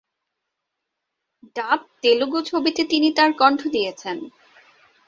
[1.55, 4.17] ডাব তেলুগু ছবিতেও তিনি তার কণ্ঠ দিয়েছেন।